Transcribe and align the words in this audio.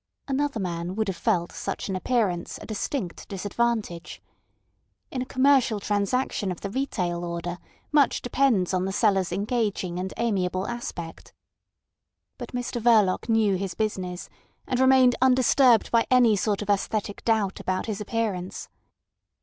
Another 0.27 0.59
man 0.59 0.95
would 0.95 1.07
have 1.09 1.15
felt 1.15 1.51
such 1.51 1.87
an 1.87 1.95
appearance 1.95 2.57
a 2.59 2.65
distinct 2.65 3.27
disadvantage. 3.29 4.19
In 5.11 5.21
a 5.21 5.27
commercial 5.27 5.79
transaction 5.79 6.51
of 6.51 6.61
the 6.61 6.71
retail 6.71 7.23
order 7.23 7.59
much 7.91 8.23
depends 8.23 8.73
on 8.73 8.85
the 8.85 8.91
seller's 8.93 9.31
engaging 9.31 9.99
and 9.99 10.11
amiable 10.17 10.65
aspect. 10.65 11.35
But 12.39 12.51
Mr 12.53 12.81
Verloc 12.81 13.29
knew 13.29 13.57
his 13.57 13.75
business, 13.75 14.27
and 14.65 14.79
remained 14.79 15.15
undisturbed 15.21 15.91
by 15.91 16.07
any 16.09 16.35
sort 16.35 16.63
of 16.63 16.67
æsthetic 16.69 17.23
doubt 17.23 17.59
about 17.59 17.85
his 17.85 18.01
appearance. 18.01 18.69